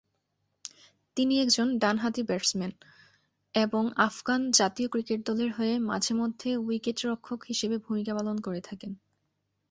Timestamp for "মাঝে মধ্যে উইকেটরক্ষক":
5.89-7.39